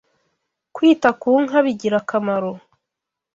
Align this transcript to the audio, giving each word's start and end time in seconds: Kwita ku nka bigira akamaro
Kwita 0.75 1.09
ku 1.21 1.29
nka 1.43 1.59
bigira 1.65 1.95
akamaro 2.01 2.51